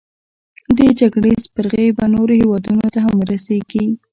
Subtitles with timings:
[0.77, 3.85] دې جګړې سپرغۍ به نورو هیوادونو ته هم ورسیږي.